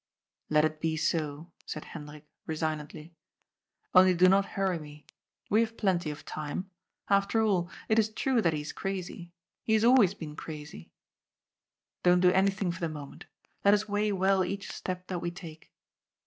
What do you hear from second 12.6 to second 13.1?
for the